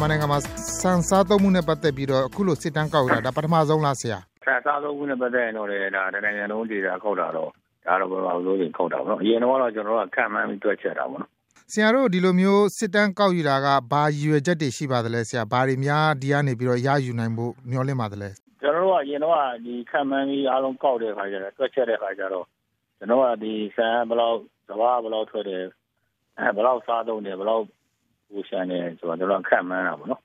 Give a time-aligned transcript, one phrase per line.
[0.00, 0.40] မြန်မာနိုင်ငံမှာ
[0.80, 7.50] ဆန်စားသုံးမှုနဲ့ပတ်သက်ပြီးတော့အခုလိုစစ်တမ်းကောက်ယူတာဒါပထမဆုံးလားဆရာဆန်စားသုံးမှုနဲ့ပတ်သက်ရင်တော့လေဒါတနိုင်ငံလုံးဒေတာခောက်တာတော့
[7.86, 11.30] ဒါတော့ဘယ်လိုလုပ်ရင်ခောက်တာပေါ့နော်အရင်တော့ကျွန်တော်တို့ကခံမှန်းပြီးတွက်ချက်တာပေါ့နော်
[11.72, 18.28] ဆရာတို့ဒီလိုမျိုးစစ်တမ်းကောက်ယူတာကဘာရည်ရွယ်ချက်တွေရှိပါသလဲဆရာဘာတွေများဒီကနေပြီးတော့ရယူနိုင်ဖို့မျှော်လင့်ပါသလဲ
[18.60, 19.36] ကျွန်တော်တို့ကအရင်တော့
[19.66, 22.46] ဒီခံမှန်းပြီးအားလုံးကောက်တဲ့ခါကျတော့တွက်ချက်တဲ့ခါကျတော့
[22.98, 24.38] ကျွန်တော်ကဒီဆန်ဘယ်လောက်
[24.68, 25.64] စဘာဘယ်လောက်ထွက်တယ်
[26.38, 27.64] အဲဘယ်လောက်စားသုံးတယ်ဘယ်လောက်
[28.30, 30.22] ပူရှန်တယ်ဆိုတော့ကျွန်တော်ခံမှန်းတာပေါ့နော်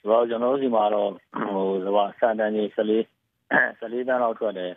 [0.00, 1.10] ဆိုတော့ကျွန်တော်တို့ဒီမှာတော့
[1.52, 3.02] ဟိုစဘာစံတန်ကြီး14
[3.80, 4.72] 14တန်းလောက်ထွက်တယ်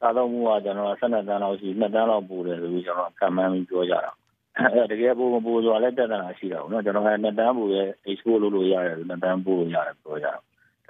[0.00, 4.12] စားသုံးမှုကကျွန်တော်12တန်းလောက်ရှိ2တန်းလောက်ပူတယ်ဆိုပြီးကျွန်တော်ခံမှန်းပြီးပြောကြတာ
[4.58, 10.34] အဲတကယ်ပူမပူဆိုတာလည်းတက်တာရှိတာပေါ့နော်ကျွန်တော်က2တန်းပူရဲ့ export လုပ်လို့ရတယ်2တန်းပူလို့ရတယ်ပြောကြတာ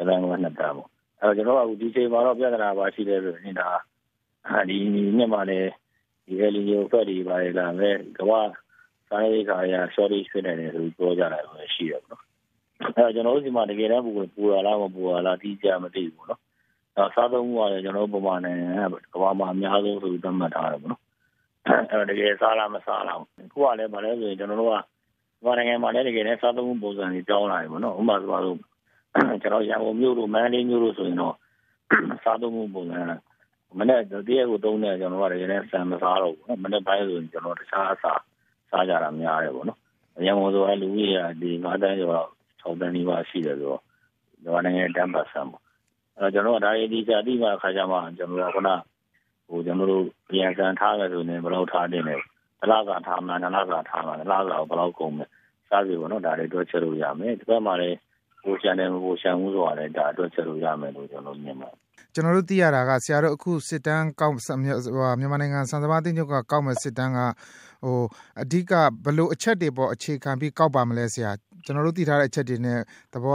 [0.08, 0.88] တန်းက2တန်းပေါ့
[1.20, 3.68] အဲကျွန်တော်ကဒီချိန်မှာတော့ပြဿနာပါရှိတယ်ဆိုရင်ဒါ
[4.68, 4.76] ဒီ
[5.16, 5.70] နှစ်မှာလည်း
[6.26, 8.40] ဒီ LEO ဖက်တွေပါလေလာမဲ့ကမ္ဘာ
[9.08, 12.22] စားရေးခါရ shortage ဖြစ်နေတယ်ဆိုပြီးပြောကြတာပဲရှိတယ်ပေါ့နော်
[12.96, 16.40] အဲကျွန်တော်တို့ဒီမှာတကယ်တမ်းပူပူရလားမပူရလားတိကျမသိဘူးပေါ့နော်
[16.96, 18.56] အဲစားသုံးမှုကလည်းကျွန်တော်တို့ပုံမှန်နဲ့
[19.14, 21.02] ကမ္ဘာမှာအများဆုံးဆိုပြီးသတ်မှတ်ထားတယ်ပေါ့နော်
[21.90, 24.76] အဲတကယ်စားလားမစားလားခုကလည်းဗာလဲဆိုရင်ကျွန်တော်တို့က
[25.44, 28.58] ဘာနိုင်ငံမှာလည်းတကယ်လည်းစားသုံးမှုပုံစံတွေကြောင်းလာပြီပေါ့နော်ဥပမာဆိုပါလို့
[29.42, 31.34] ကျွန်တော်ရန်ကုန်မြို့တို့မန္တလေးမြို့တို့ဆိုရင်တော့
[32.24, 33.00] စားသုံးမှုပုံစံ
[33.78, 38.20] မနေ့တရက်ကိုသုံးတယ်ကျွန်တော်ကလည်းလည်းဆန်မစားတော့ဘူးနော်မနေ့ပိုင်းဆိုရင်ကျွန်တော်တခြားအစား
[38.76, 39.78] စားကြတာများတယ်ပေါ့နော်
[40.26, 42.28] ရန်ကုန်ဆိုအဲလူကြီးကဒီ9တန်းကျော်တော့
[42.62, 43.80] 6တန်းနီးပါးရှိတယ်ဆိုတော့
[44.44, 45.62] ဒီနိုင်ငံတန်းပတ်ဆန်ပေါ့
[46.16, 48.70] အဲကျွန်တော်ကဒါရေးဒီစာတိမှခါကြမှာကျွန်တော်ကခုန
[49.48, 52.16] ဟိုကျွန်တော်တို့ပြန်ဆန်ထားမယ်ဆိုရင်ဘယ်လောက်ထားတင်လဲ
[52.60, 55.26] တလားကထားမှနလားကထားမှနလားကဘယ်လောက်ကုန်မလဲ
[55.68, 57.96] စားစီပေါ့နော်ဒါတွေတွက်ချက်လို့ရမယ်ဒီဘက်မှာလည်း
[58.42, 61.85] ဟိုရှန်တယ်ဟိုရှန်မှုဆိုတာလည်းဒါတွက်ချက်လို့ရမယ်လို့ကျွန်တော်မြင်ပါတယ်
[62.16, 67.20] ကျွန်တော်တို့သိရတာကဆရာတို့အခုစစ်တမ်းကောက်မြန်မာနိုင်ငံစံစဘာတင်ချုပ်ကကောက်မဲ့စစ်တမ်းက
[67.84, 67.98] ဟို
[68.42, 68.72] အဓိက
[69.04, 71.30] ဘလို့အချက်တွေပေါ်အခြေခံပြီးကောက်ပါမလဲဆရာ
[71.64, 72.78] ကျွန်တော်တို့သိထားတဲ့အချက်တွေနဲ့
[73.14, 73.34] တဘော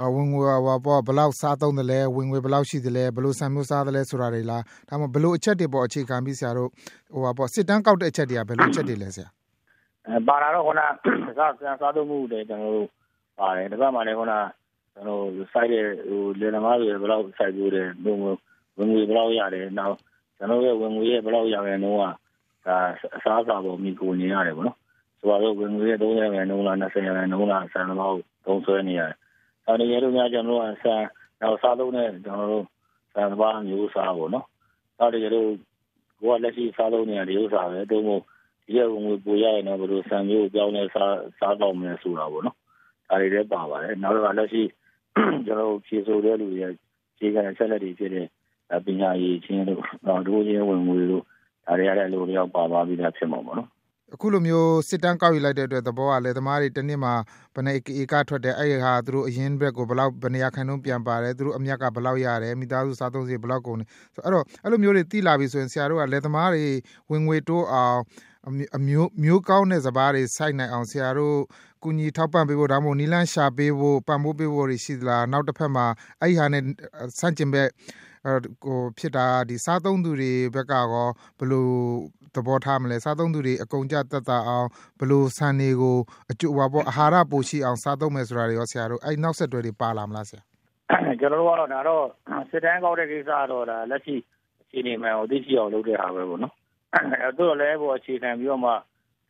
[0.00, 6.68] ကဝင်ငွေဟောပေါ့ဘလောက်စားသုံးတယ်လဲဝင်ငွေဘလောက်ရှိတယ်လဲဘလို့ဆံမျိုးစားတယ်လဲဆိုတာတွေလားဒါမှမဟုတ်ဘလို့အချက်တွေပေါ်အခြေခံပြီးဆရာတို့
[7.12, 9.28] ဟိုပါပေါ့စစ်တမ်းကောက်တဲ့အချက်တွေကဘယ်လိုအချက်တွေလဲဆရာ
[10.08, 10.92] အဲပါလာတော့ခုနစား
[11.80, 12.88] စားသုံးမှုတွေကျွန်တော်တို့
[13.38, 14.34] ပါတယ်ဒီဘက်မှာလည်းခုန
[14.94, 15.22] ကျွန်တော်
[15.52, 18.32] စိုက်တဲ့ဟိုလေနမားတွေဘယ်လောက်စိုက်ကြိုးတယ်ဝင်ငွေ
[18.78, 19.96] ဝင်ငွေဘယ်လောက်ရတယ်နောက်
[20.36, 22.10] ကျွန်တော်ရဲ့ဝင်ငွေရဲ့ဘယ်လောက်ရရင်တော့ဒါ
[23.16, 24.78] အစားအစာပေါ်မိကိုနေရတယ်ပေါ့နော်
[25.18, 29.16] ဆိုတော့ဝင်ငွေရဲ့30ရာခိုင်နှုန်းလား20ရာခိုင်နှုန်းလားဆန်လောက်သုံးဆွဲနေရတယ်။
[29.66, 31.02] အဲဒီရဲတို့များကျွန်တော်တို့ဆန်
[31.40, 32.66] နောက်စားသုံးတဲ့ကျွန်တော်တို့
[33.14, 34.46] ဆန်ဘာမျိုးစားပေါ့နော်။
[34.98, 35.48] နောက်တကယ်လို့
[36.20, 38.22] ကိုကလက်ရှိစားသုံးနေတဲ့ဥစ္စာပဲတုံးမို့
[38.66, 42.56] ဒီရဲ့ဝင်ငွေပိုရရင်တော့ဘယ်လိုဆန်မျိုးပြောင်းလဲစားစားတော့မယ်ဆိုတာပေါ့နော်။
[43.08, 44.62] ဒါတွေလည်းပါပါတယ်။နောက်တော့လက်ရှိ
[45.46, 46.68] ကျွန်တော်ဖြေဆိုတဲ့လူတွေ
[47.18, 48.26] ခြေခံဆက်လက်တွေဖြစ်တဲ့
[48.86, 51.22] ပညာရေးချင်းတို့နောက်ဒိုးချင်းဝင်ငွေတို့
[51.66, 53.70] ဒါတွေရတဲ့လူတွေရောက်ပါသွားပြီးသားဖြစ်မှာပေါ့နော်
[54.14, 57.14] အခုလိုမျိုးစစ်တမ်းကောက်ယူလိုက်တဲ့အတွက်သဘောကလယ်သမားတွေတနှစ်မှာ
[57.54, 66.66] ဘယ်နှစ်ဧကထွက်တယ်အဲ့ဟာသူတို့အရင်ဘက်ကိုဘယ်လောက်ဘယ်နေရာခိုင်နှုန်းပြန်ပါတယ်သူတို့အမြတ်ကဘယ်လောက်ရတယ်မိသားစုစားသုံးစရိတ်ဘယ်လောက်ကုန်တယ်ဆိုအဲ့တော့အဲ့လိုမျိုးတွေသိလာပြီဆိုရင်ဆရာတို့ကလယ်သမားတွေ
[67.10, 67.98] ဝင်ငွေတိုးအောင်
[68.48, 71.38] အမျိုးမျိုးကောင်းတဲ့စဘာတွေစိုက်နိုင်အောင်ဆရာတို့
[71.82, 75.86] ကူညီထောက်ပံ့ပေးဖို့ဒါမှမဟုတ်နီလန်းရှာပေးဖို့ပံ့ပိုးပေးဖို့ရှိသလားနောက်တစ်ဖက်မှာ
[76.20, 76.62] အဲ့ဒီဟာနဲ့
[77.18, 77.68] စန့်ကျင်ဘက်
[78.64, 80.86] ဟိုဖြစ်တာဒီစားသုံးသူတွေဘက်ကရော
[81.38, 81.68] ဘယ်လို
[82.34, 84.68] သဘောထားမလဲစားသုံးသူတွေအကုန်ကြတက်တာအောင်
[84.98, 85.98] ဘယ်လိုဆန်တွေကို
[86.30, 90.42] အကျိုးပါပေါ့အာဟာရပိုရှိအောင်စားသုံးမယ်ဆိုတာတွေရောဆရာတို့အဲ့နောက်ဆက်တွဲတွေပါလာမလားဆရာ
[91.20, 92.04] ကျွန်တော်တို့ကတော့ဒါတော့
[92.50, 94.14] စစ်တမ်းကောက်တဲ့ကိစ္စတော့ဒါလက်ရှိ
[94.62, 96.63] အခြေအနေမှန်ကိုသိရှိအောင်လုပ်တဲ့ဟာပဲပေါ့နော်အဲ
[97.38, 98.72] တို့လည်းပေါ့အခြေခံပြီးတော့မှ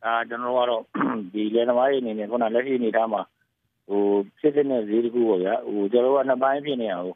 [0.03, 3.21] ဒါကျွန်တော်တို့ကတော့ဒီလေသမားတွေအနေနဲ့ခုနလက်ရှိအနေထားမှာ
[3.89, 4.03] ဟို
[4.39, 7.07] ဖြစ်တဲ့ဈေးတခုပေါ့ဗျာဟိုကျွန်တော်တို့ကနှစ်ပိုင်းဖြစ်နေအောင်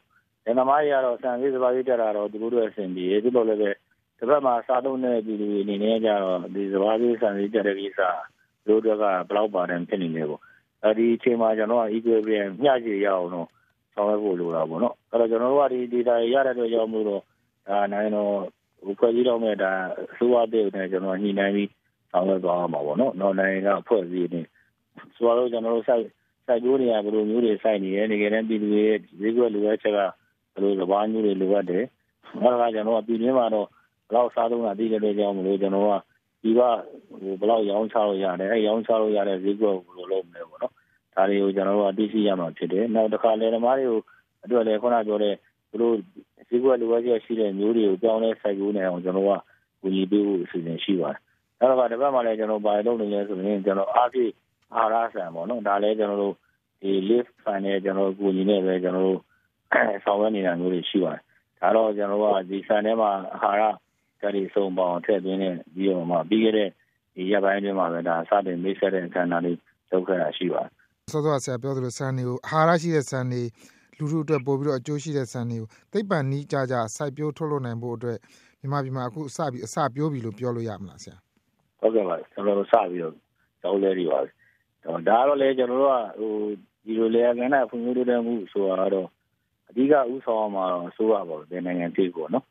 [0.44, 3.70] ။ဒီသမားတွေကတော့ဆန်သေးစပါးသေးတက်တာတော့သူတို့အဆင်ပြေ။သို့တော်လည်းပဲ
[4.18, 8.00] တစ်ဖက်မှာစားသုံးတဲ့ပြည်သူတွေအနေနဲ့ကြတော့ဒီစပါးသေးဆန်သေးတက်တဲ့ကိစ္စ
[8.66, 10.42] သူတို့ကဘယ်လောက်ပါတယ်ဖြစ်နေလဲပေါ့။
[10.84, 13.48] အဲဒီအချိန်မှာကျွန်တော်က equilibrium မျှခြေရအောင်တော့
[13.94, 17.22] ဆောင်ရွက်ဖို့လိုတာပေါ့နော်။အဲ့တော့ကျွန်တော်တို့ကဒီ data ရတဲ့အတွက်ကြောင့်မို့တော့
[17.68, 18.59] ဒါနိုင်တော့ဟို
[18.98, 19.72] ဖွဲ့စည်းတော့မဲ့ဒါ
[20.12, 21.70] အစိုးရတဲ့နဲ့ကျွန်တော်ညှိနှိုင်းပြီး
[22.10, 24.40] ဆောင်ရွက်သွားမှာပေါ့နော်။နောက်နိုင်ငံကဖွဲ့စည်းနေ
[25.14, 26.04] ဆိုတော့ကျွန်တော်တို့စိုက်
[26.46, 28.84] စိုက်ပျိုးနေရဘယ်လိုမျိုးတွေစိုက်နေရဲနေကြတဲ့ပြည်သူတွေ
[29.20, 29.98] ဈေးကွက်လိုအပ်ချက်က
[30.52, 31.84] ဘယ်လိုစဘာမျိုးတွေလိုအပ်တယ်။
[32.42, 35.92] အဲဒါကကျွန်တော်ကပြည်တွင်းမှာတော့ဘယ်လောက်စားသုံးတာသိတဲ့ကြောင့်မလို့ကျွန်တော်က
[36.42, 40.72] ဒီကဟိုဘယ်လောက်ရောင်းချလို့ရတယ်အဲရောင်းချလို့ရတဲ့ဈေးကွက်ကိုဘယ်လိုလုပ်မလဲပေါ့နော်။
[41.14, 43.98] ဒါတွေကိုကျွန်တော်တို့ကသိရှိရမှာဖြစ်တယ်။နောက်တစ်ခါလယ်သမားတွေကို
[44.44, 45.34] အတွက်လည်းခုနပြောတဲ့
[45.70, 45.94] သူတို့
[46.50, 49.32] ဈေးကွက်လိုအပ်ချက်ရှိတဲ့မျိုးတွေကိုကြောင်းလဲစိုက်ကူးနေအောင်ကျွန်တော်က
[49.80, 51.18] ကူညီပေးဖို့အစီအစဉ်ရှိပါတယ်။
[51.60, 54.32] အဲတော့ဒီဘက်မှာလည်းကျွန်တော်ဘာလုပ်နေလဲဆိုရင်ကျွန်တော်အားဖြင့်
[54.76, 56.34] အာရဆန်ပေါ့နော်။ဒါလည်းကျွန်တော်တို့
[56.82, 59.20] ဒီ lift fan နဲ့ကျွန်တော်ကူညီနေပဲကျွန်တော်တို့
[60.04, 61.22] ဆောင်ရွက်နေတာမျိုးတွေရှိပါတယ်။
[61.60, 63.62] ဒါတော့ကျွန်တော်တို့ကဒီဆန်ထဲမှာအာဟာရ
[64.20, 66.68] ဓာတ်တွေစုံပေါင်းထည့်သွင်းတဲ့ပြီးတော့မှပြီးခဲ့တဲ့
[67.14, 69.58] ဒီရက်ပိုင်းအတွင်းမှာပဲဒါစတင်မိတ်ဆက်တဲ့အခမ်းအနားလေး
[69.90, 70.70] လုပ်ခဲ့တာရှိပါတယ်
[71.12, 73.42] စောစောကဆရာပြောသလိုဆန်တွေကိုအာဟာရရှိတဲ့ဆန်တွေ
[74.00, 78.18] လူထုအတွက် ပိုပြီးတော့အကျိုးရှိတဲ့ဆန်တွေကို သိပ္ပံနည်းကျကျ စိုက်ပျိုးထုတ်လုပ်နိုင်ဖို့အတွက်
[78.60, 81.16] မြန်မာပြည်မှာ အခုစပြီး အစပျိုးပြီလို့ ပြောလို့ရမလားဆရာ
[81.80, 83.14] ဟုတ်ကဲ့ပါ ကျွန်တော်တို့ စပြီးတော့
[83.60, 86.32] ကျောင်းလဲတွေပါဒါကတော့လေကျွန်တော်တို့ကဟို
[86.84, 89.08] ဒီလိုလေကဏ္ဍ ဖွံ့ဖြိုးတိုးတက်မှုဆိုတာတော့
[89.68, 92.44] အဓိကဥဆောင်မှာတော့ အစိုးရပါပဲနိုင်ငံတိတ်ပေါ့နော်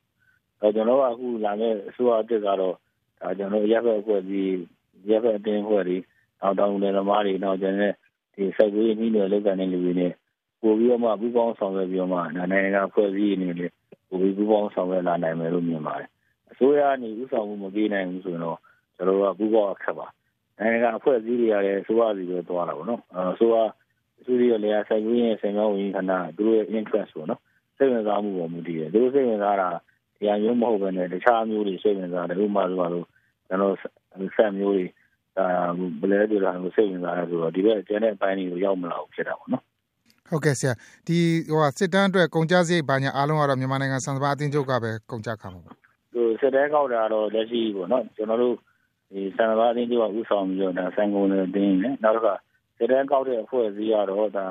[0.62, 4.52] အဲကျွန်တော်ကအခုလာမယ့် အစိုးရအစ်ကတော့ဒါကျွန်တော်ရပ်ဘက်အဖွဲ့ကြီး
[5.10, 5.98] ရပ်ဘက်အတင်းအဖွဲ့တွေ
[6.42, 7.94] နောက် တောင်းတယ်သမားတွေနောက်ကျန်တဲ့
[8.34, 10.14] ဒီစိုက်ပျိုးရေး နှီးနွယ်လုပ်တဲ့လူတွေနဲ့
[10.62, 13.68] ပို့ပြီးတော့မှပူးပေါင်းဆောင်ရွက်ပြီးတော့မှနိုင်ငံကဖွဲ့စည်းနေလေ
[14.10, 16.10] ပို့ပြီးပူးပေါင်းဆောင်ရွက်လာနိုင်မယ်လို့မြင်ပါတယ်
[16.52, 18.60] အစိုးရကနေဥဆောင်မှုမပေးနိုင်ဘူးဆိုရင်တော့
[18.96, 20.08] ကျွန်တော်တို့ကပူးပေါင်းအခက်ပါ
[20.58, 23.02] နိုင်ငံကအဖွဲ့အစည်းတွေရတယ်အစိုးရစီပဲသွားတာပေါ့နော်
[23.34, 23.56] အစိုးရ
[24.20, 27.42] အစိုးရလည်းစိုက်ပျိုးရေးဆင်မြောင်းဝင်ခဏသူတို့ရဲ့ interest ပေါ့နော်
[27.78, 29.70] စိတ်ဝင်စားမှုပေါ်မူတည်တယ်သူတို့စိတ်ဝင်စားတာ
[30.20, 33.06] တရားမျိုးမဟုတ်ဘဲနဲ့တခြားမျိုးတွေစိတ်ဝင်စားတယ်ဥပမာဆိုတော့
[33.48, 33.76] ကျွန်တော်
[34.36, 34.86] ဆက်မျိုးတွေ
[35.38, 35.46] အာ
[36.00, 39.64] ဘယ်လဲကြတာကိုစိတ်ဝင်စားတယ်ဆိုတော့ဒီဘက်ကျန်တဲ့အပိုင်းတွေကိုရောက်မလာဘူးဖြစ်တာပေါ့နော်
[40.30, 40.74] ဟုတ်ကဲ့ဆရာ
[41.08, 41.18] ဒီ
[41.50, 45.72] ဟိုစစ်တမ်းအတွက်ကုန်ကြစရိတ်ဘာညာအားလုံးကတော့မြန်မာနိုင်ငံစံစပါအသင်းချုပ်ကပဲကုန်ကြခါမှာပါ
[46.14, 48.56] ဟိုစစ်တမ်းကောက်တာတော့လက်ရှိပေါ့နော်ကျွန်တော်တို့
[49.12, 52.36] ဒီစံစပါအသင်းချုပ်ကဥဆောင်ပြီးတော့ဒါစံကုန်တွေတင်းနေနောက်တစ်ခါ
[52.78, 54.48] စစ်တမ်းကောက်တဲ့အဖွဲ့အစည်းကတော့ဒါ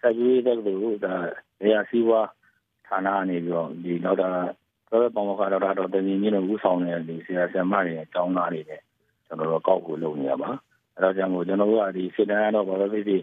[0.00, 1.14] ဆက်ကြီးတဲ့လို့ဒါ
[1.62, 2.28] နေရာစီးပွား
[2.86, 4.28] ဌာနအနေပြီးတော့ဒီနောက်တာ
[4.90, 8.80] တော့ပေါမခါတော့တော့တင်ကြီးနဲ့ဥဆောင်တဲ့ဒီဆရာဆရာမတွေအကြောင်းသားတွေနဲ့
[9.26, 10.50] ကျွန်တော်တို့ကောက်ကိုလုပ်နေရပါ
[10.96, 13.22] အဲဒါကြောင့်မို့ကျွန်တော်တို့ကဒီစစ်တမ်းတော့ဘာလို့ဖြစ်ဖြစ်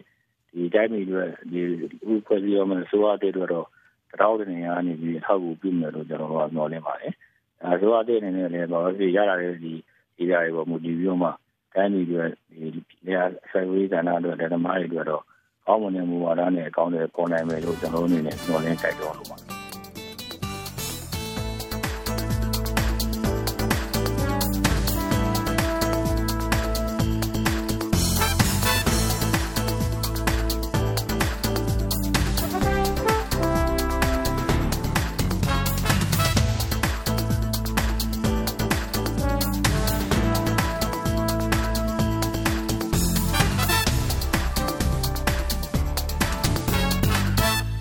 [0.54, 1.62] ဒီတိုင်းပြည်တွေဒီ
[2.12, 7.14] ဥပဒေရောမဆိုရတဲ့တော့တောက်တဲ့နေရာနေပြီးအထောက်အကူပြုမယ်လို့ကျွန်တော်တို့ကမျှော်လင့်ပါတယ်
[7.64, 9.74] အဲဆိုရတဲ့နေနဲ့လည်းဘာလို့ဖြစ်ရတာလဲဒီ
[10.18, 11.30] ဒီຢာတွေပေါ်မူတည်ပြီးတော့မှ
[11.76, 12.24] တိုင်းပြည်တွေ
[12.74, 15.24] ဒီနေရာဆိုင်ဝေးကဏ္ဍတွေဓမ္မတွေတော့
[15.66, 19.59] ကောင်းမွန်တဲ့မူဝါဒနဲ့အကောင့်တွေပေါ်နိုင်မယ်လို့ကျွန်တော်တို့အနေနဲ့မျှော်လင့်တိုက်တွန်းလို့ပါ